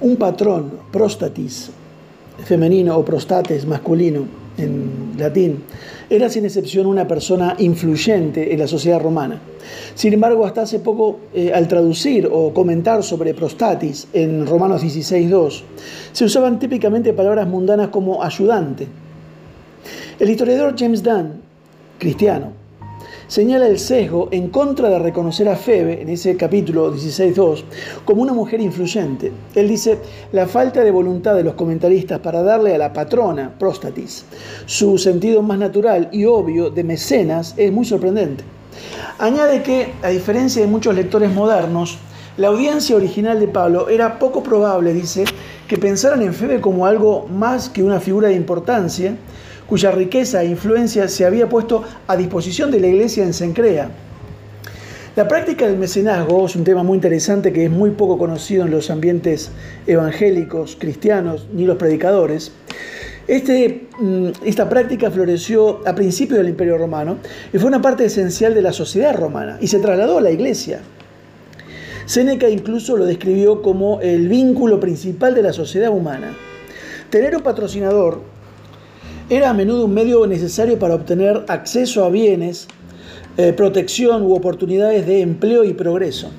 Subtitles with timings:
[0.00, 1.70] Un patrón, prostatis,
[2.44, 4.24] femenino o prostates masculino
[4.56, 5.62] en latín,
[6.08, 9.40] era sin excepción una persona influyente en la sociedad romana.
[9.94, 15.62] Sin embargo, hasta hace poco, eh, al traducir o comentar sobre prostatis en Romanos 16.2,
[16.12, 18.88] se usaban típicamente palabras mundanas como ayudante.
[20.18, 21.42] El historiador James Dunn,
[21.98, 22.52] cristiano,
[23.30, 27.62] señala el sesgo en contra de reconocer a Febe, en ese capítulo 16.2,
[28.04, 29.30] como una mujer influyente.
[29.54, 29.98] Él dice,
[30.32, 34.24] la falta de voluntad de los comentaristas para darle a la patrona, próstatis,
[34.66, 38.42] su sentido más natural y obvio de mecenas es muy sorprendente.
[39.20, 41.98] Añade que, a diferencia de muchos lectores modernos,
[42.36, 45.24] la audiencia original de Pablo era poco probable, dice,
[45.68, 49.16] que pensaran en Febe como algo más que una figura de importancia,
[49.70, 53.88] cuya riqueza e influencia se había puesto a disposición de la iglesia en Sencrea.
[55.14, 58.72] La práctica del mecenazgo es un tema muy interesante que es muy poco conocido en
[58.72, 59.52] los ambientes
[59.86, 62.50] evangélicos, cristianos, ni los predicadores.
[63.28, 67.18] Este, mm, esta práctica floreció a principios del Imperio Romano
[67.52, 70.80] y fue una parte esencial de la sociedad romana y se trasladó a la iglesia.
[72.06, 76.34] Séneca incluso lo describió como el vínculo principal de la sociedad humana.
[77.08, 78.39] Tener un patrocinador
[79.30, 82.66] era a menudo un medio necesario para obtener acceso a bienes,
[83.36, 86.30] eh, protección u oportunidades de empleo y progreso.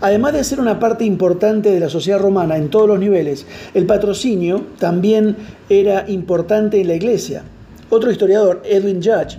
[0.00, 3.44] Además de ser una parte importante de la sociedad romana en todos los niveles,
[3.74, 5.36] el patrocinio también
[5.68, 7.42] era importante en la iglesia.
[7.90, 9.38] Otro historiador, Edwin Judge,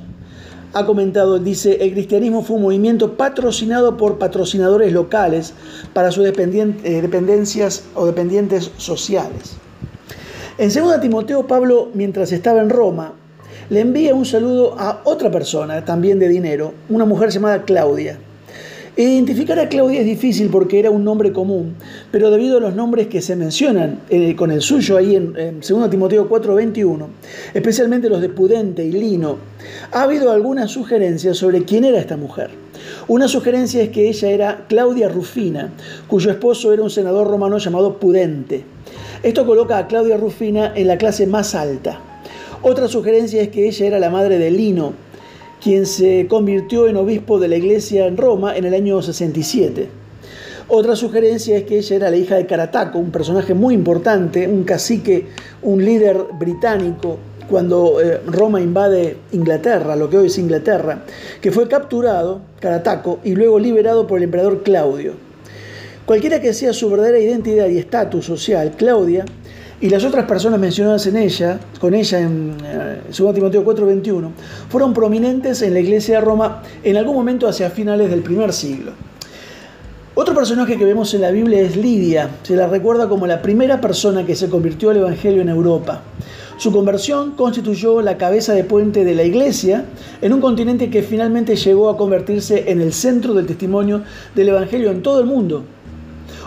[0.73, 5.53] ha comentado, dice, el cristianismo fue un movimiento patrocinado por patrocinadores locales
[5.94, 9.55] para sus eh, dependencias o dependientes sociales.
[10.58, 13.11] En 2 Timoteo, Pablo, mientras estaba en Roma,
[13.70, 18.17] le envía un saludo a otra persona, también de dinero, una mujer llamada Claudia.
[18.95, 21.76] Identificar a Claudia es difícil porque era un nombre común,
[22.10, 25.89] pero debido a los nombres que se mencionan eh, con el suyo ahí en, 2
[25.89, 27.05] Timoteo 4:21,
[27.54, 29.36] especialmente los de Pudente y Lino,
[29.92, 32.52] ha habido algunas sugerencias sobre quién era esta mujer.
[33.08, 35.70] Una sugerencia es que ella era Claudia Rufina,
[36.08, 38.64] cuyo esposo era un senador romano llamado Pudente.
[39.21, 41.99] Esto coloca a Claudia Rufina en la clase más alta.
[42.64, 44.94] Otra sugerencia es que ella era la madre de Lino,
[45.61, 49.88] quien se convirtió en obispo de la iglesia en Roma en el año 67.
[50.67, 54.64] Otra sugerencia es que ella era la hija de Carataco, un personaje muy importante, un
[54.64, 55.27] cacique,
[55.61, 57.20] un líder británico
[57.50, 61.04] cuando eh, Roma invade Inglaterra, lo que hoy es Inglaterra,
[61.42, 65.14] que fue capturado, Carataco, y luego liberado por el emperador Claudio.
[66.06, 69.26] Cualquiera que sea su verdadera identidad y estatus social, Claudia
[69.82, 74.32] y las otras personas mencionadas en ella, con ella en 2 eh, Timoteo 4:21,
[74.70, 78.92] fueron prominentes en la iglesia de Roma en algún momento hacia finales del primer siglo.
[80.17, 82.30] Otro personaje que vemos en la Biblia es Lidia.
[82.43, 86.02] Se la recuerda como la primera persona que se convirtió al Evangelio en Europa.
[86.58, 89.86] Su conversión constituyó la cabeza de puente de la iglesia
[90.21, 94.03] en un continente que finalmente llegó a convertirse en el centro del testimonio
[94.33, 95.65] del Evangelio en todo el mundo,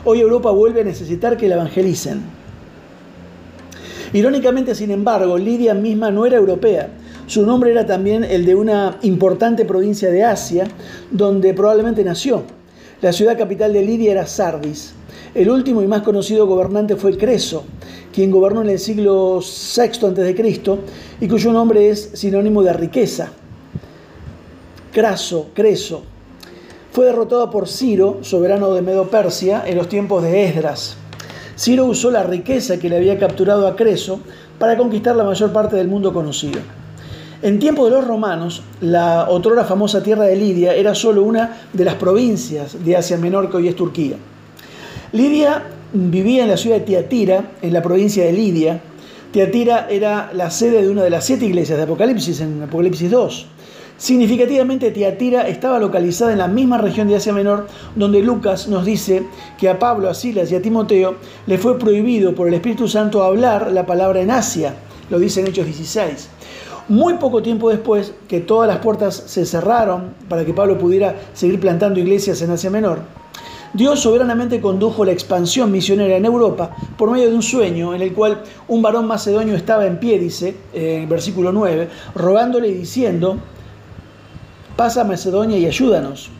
[0.05, 2.23] Hoy Europa vuelve a necesitar que la evangelicen.
[4.12, 6.89] Irónicamente, sin embargo, Lidia misma no era europea.
[7.27, 10.67] Su nombre era también el de una importante provincia de Asia,
[11.11, 12.58] donde probablemente nació.
[13.01, 14.93] La ciudad capital de Lidia era Sardis.
[15.33, 17.63] El último y más conocido gobernante fue Creso,
[18.13, 20.79] quien gobernó en el siglo VI a.C.
[21.21, 23.29] y cuyo nombre es sinónimo de riqueza.
[24.93, 26.03] Craso, Creso,
[26.91, 30.97] fue derrotado por Ciro, soberano de Medo-Persia, en los tiempos de Esdras.
[31.57, 34.19] Ciro usó la riqueza que le había capturado a Creso
[34.59, 36.59] para conquistar la mayor parte del mundo conocido.
[37.41, 41.84] En tiempos de los romanos, la otrora famosa tierra de Lidia era solo una de
[41.84, 44.17] las provincias de Asia Menor que hoy es Turquía.
[45.12, 45.62] Lidia
[45.93, 48.81] vivía en la ciudad de Tiatira, en la provincia de Lidia.
[49.31, 53.46] Tiatira era la sede de una de las siete iglesias de Apocalipsis, en Apocalipsis 2.
[53.99, 59.23] Significativamente, Tiatira estaba localizada en la misma región de Asia Menor, donde Lucas nos dice
[59.61, 61.14] que a Pablo, a Silas y a Timoteo
[61.46, 64.75] le fue prohibido por el Espíritu Santo hablar la palabra en Asia,
[65.08, 66.31] lo dice en Hechos 16.
[66.88, 71.61] Muy poco tiempo después que todas las puertas se cerraron para que Pablo pudiera seguir
[71.61, 73.00] plantando iglesias en Asia Menor,
[73.75, 78.14] Dios soberanamente condujo la expansión misionera en Europa por medio de un sueño en el
[78.14, 83.37] cual un varón macedonio estaba en pie, dice, en versículo 9, rogándole y diciendo,
[84.75, 86.31] pasa a Macedonia y ayúdanos.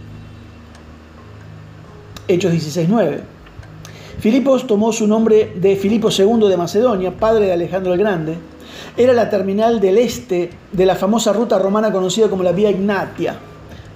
[2.27, 3.21] Hechos 16.9.
[4.21, 8.37] Filipos tomó su nombre de Filipo II de Macedonia, padre de Alejandro el Grande.
[8.99, 13.37] Era la terminal del este de la famosa ruta romana conocida como la Vía Ignatia.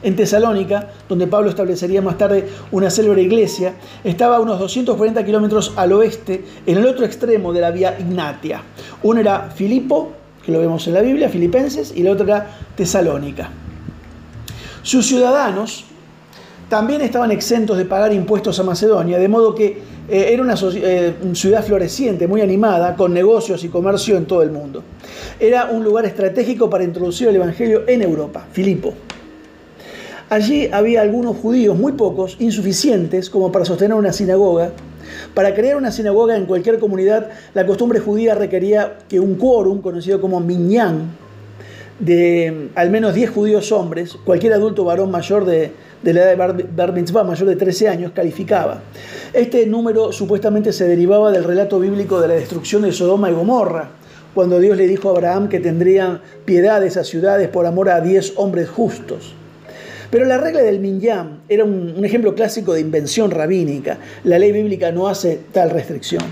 [0.01, 5.73] En Tesalónica, donde Pablo establecería más tarde una célebre iglesia, estaba a unos 240 kilómetros
[5.75, 8.63] al oeste, en el otro extremo de la vía Ignatia.
[9.03, 10.13] Uno era Filipo,
[10.45, 12.47] que lo vemos en la Biblia, Filipenses, y el otro era
[12.77, 13.51] Tesalónica.
[14.83, 15.85] Sus ciudadanos
[16.69, 21.15] también estaban exentos de pagar impuestos a Macedonia, de modo que eh, era una eh,
[21.33, 24.83] ciudad floreciente, muy animada, con negocios y comercio en todo el mundo.
[25.39, 28.95] Era un lugar estratégico para introducir el Evangelio en Europa, Filipo.
[30.29, 34.73] Allí había algunos judíos, muy pocos, insuficientes como para sostener una sinagoga.
[35.35, 40.21] Para crear una sinagoga en cualquier comunidad, la costumbre judía requería que un quórum, conocido
[40.21, 41.11] como minyan,
[42.03, 45.71] de al menos 10 judíos hombres, cualquier adulto varón mayor de,
[46.03, 48.83] la edad de bar, mitzvah, mayor de 13 años, calificaba.
[49.33, 53.91] Este número supuestamente se derivaba del relato bíblico de la destrucción de Sodoma y Gomorra,
[54.35, 58.01] cuando Dios le dijo a Abraham que tendrían piedad de esas ciudades por amor a
[58.01, 59.35] 10 hombres justos.
[60.11, 63.99] Pero la regla del minyam era un, ejemplo clásico de invención rabínica.
[64.25, 66.23] La ley bíblica no hace tal restricción.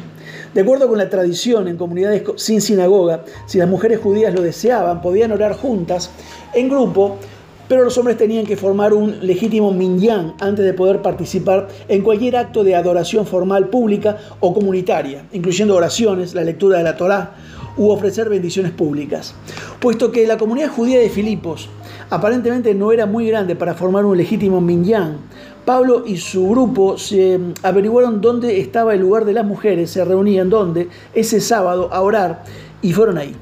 [0.55, 5.01] De acuerdo con la tradición, en comunidades sin sinagoga, si las mujeres judías lo deseaban,
[5.01, 6.11] podían orar juntas,
[6.55, 7.19] en grupo,
[7.69, 12.37] pero los hombres tenían que formar un legítimo minyan antes de poder participar en cualquier
[12.37, 17.35] acto de adoración formal pública o comunitaria, incluyendo oraciones, la lectura de la Torá
[17.77, 19.35] u ofrecer bendiciones públicas.
[19.79, 21.69] Puesto que la comunidad judía de Filipos
[22.11, 25.19] aparentemente no era muy grande para formar un legítimo minyan.
[25.71, 30.51] Pablo y su grupo se averiguaron dónde estaba el lugar de las mujeres, se reunían
[30.51, 32.43] donde ese sábado a orar
[32.83, 33.37] y fueron ahí.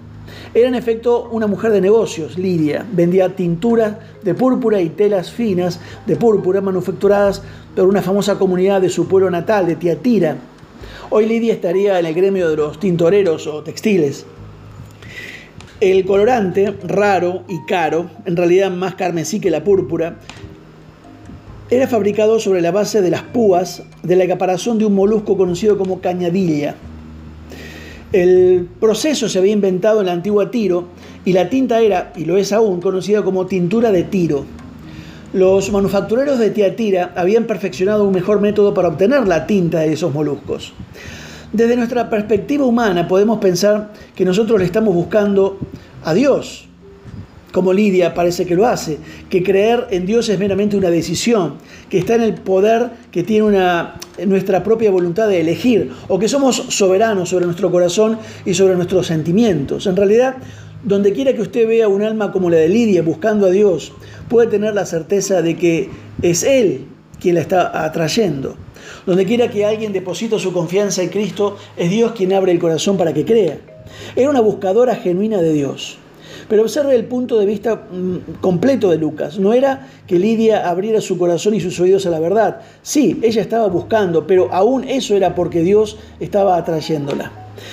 [0.52, 2.84] Era en efecto una mujer de negocios, Lidia.
[2.92, 7.40] Vendía tintura de púrpura y telas finas de púrpura manufacturadas
[7.74, 10.36] por una famosa comunidad de su pueblo natal, de Tiatira.
[11.08, 14.26] Hoy Lidia estaría en el gremio de los tintoreros o textiles.
[15.80, 20.18] El colorante, raro y caro, en realidad más carmesí que la púrpura,
[21.70, 25.76] era fabricado sobre la base de las púas de la caparazón de un molusco conocido
[25.76, 26.74] como cañadilla.
[28.12, 30.86] El proceso se había inventado en la antigua Tiro
[31.26, 34.46] y la tinta era, y lo es aún, conocida como tintura de Tiro.
[35.34, 40.14] Los manufactureros de Tiatira habían perfeccionado un mejor método para obtener la tinta de esos
[40.14, 40.72] moluscos.
[41.52, 45.58] Desde nuestra perspectiva humana podemos pensar que nosotros le estamos buscando
[46.02, 46.67] a Dios,
[47.52, 48.98] como Lidia parece que lo hace,
[49.30, 51.54] que creer en Dios es meramente una decisión,
[51.88, 56.28] que está en el poder que tiene una, nuestra propia voluntad de elegir, o que
[56.28, 59.86] somos soberanos sobre nuestro corazón y sobre nuestros sentimientos.
[59.86, 60.36] En realidad,
[60.84, 63.92] donde quiera que usted vea un alma como la de Lidia buscando a Dios,
[64.28, 65.90] puede tener la certeza de que
[66.22, 66.86] es Él
[67.20, 68.56] quien la está atrayendo.
[69.06, 72.96] Donde quiera que alguien deposita su confianza en Cristo, es Dios quien abre el corazón
[72.96, 73.58] para que crea.
[74.14, 75.98] Era una buscadora genuina de Dios.
[76.48, 79.38] Pero observe el punto de vista mm, completo de Lucas.
[79.38, 82.60] No era que Lidia abriera su corazón y sus oídos a la verdad.
[82.82, 87.32] Sí, ella estaba buscando, pero aún eso era porque Dios estaba atrayéndola.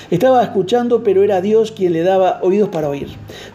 [0.09, 3.07] Estaba escuchando, pero era Dios quien le daba oídos para oír.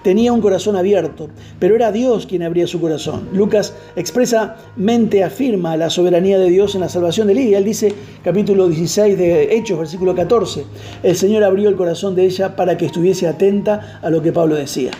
[0.02, 3.28] Tenía un corazón abierto, pero era Dios quien abría su corazón.
[3.34, 7.58] Lucas expresamente afirma la soberanía de Dios en la salvación de Lidia.
[7.58, 7.92] Él dice,
[8.24, 10.64] capítulo 16 de Hechos, versículo 14,
[11.02, 14.54] el Señor abrió el corazón de ella para que estuviese atenta a lo que Pablo
[14.54, 14.92] decía.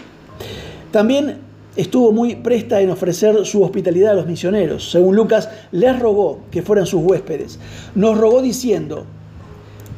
[0.91, 1.39] También
[1.77, 4.91] estuvo muy presta en ofrecer su hospitalidad a los misioneros.
[4.91, 7.59] Según Lucas, les rogó que fueran sus huéspedes.
[7.95, 9.07] Nos rogó diciendo,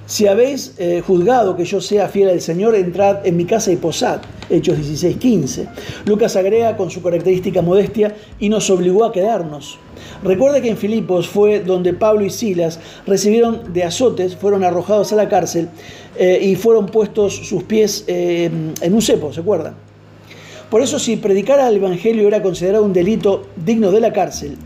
[0.07, 3.77] si habéis eh, juzgado que yo sea fiel al Señor, entrad en mi casa y
[3.77, 4.21] posad.
[4.51, 5.69] Hechos 16:15.
[6.07, 9.79] Lucas agrega con su característica modestia y nos obligó a quedarnos.
[10.23, 15.17] Recuerde que en Filipos fue donde Pablo y Silas recibieron de azotes, fueron arrojados a
[15.17, 15.69] la cárcel
[16.17, 19.75] eh, y fueron puestos sus pies eh, en un cepo, ¿se acuerdan?
[20.71, 24.57] Por eso si predicar al Evangelio era considerado un delito digno de la cárcel,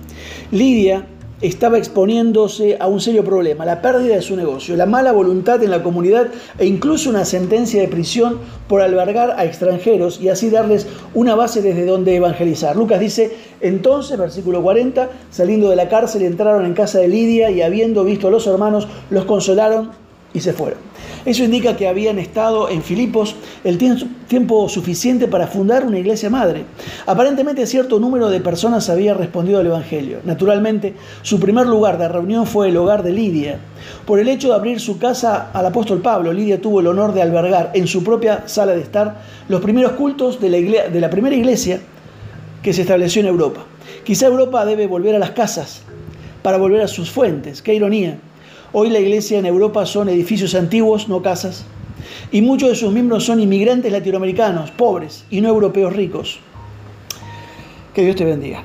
[0.51, 1.07] Lidia
[1.41, 5.71] estaba exponiéndose a un serio problema, la pérdida de su negocio, la mala voluntad en
[5.71, 6.29] la comunidad
[6.59, 8.39] e incluso una sentencia de prisión
[8.69, 12.77] por albergar a extranjeros y así darles una base desde donde evangelizar.
[12.77, 17.63] Lucas dice, entonces, versículo 40, saliendo de la cárcel entraron en casa de Lidia y
[17.63, 19.91] habiendo visto a los hermanos, los consolaron
[20.33, 20.79] y se fueron.
[21.27, 23.79] Eso indica que habían estado en Filipos el
[24.29, 26.65] tiempo suficiente para fundar una iglesia madre.
[27.05, 30.21] Aparentemente cierto número de personas había respondido al Evangelio.
[30.25, 33.59] Naturalmente, su primer lugar de reunión fue el hogar de Lidia.
[34.07, 37.23] Por el hecho de abrir su casa al apóstol Pablo, Lidia tuvo el honor de
[37.23, 41.35] albergar en su propia sala de estar los primeros cultos de la, de la primera
[41.35, 41.81] iglesia
[42.63, 43.65] que se estableció en Europa.
[44.05, 45.83] Quizá Europa debe volver a las casas
[46.43, 47.63] para volver a sus fuentes.
[47.63, 48.21] Qué ironía.
[48.79, 51.65] Hoy la iglesia en Europa son edificios antiguos, no casas,
[52.31, 56.41] y muchos de sus miembros son inmigrantes latinoamericanos, pobres, y no europeos ricos.
[57.95, 58.63] Que Dios te bendiga.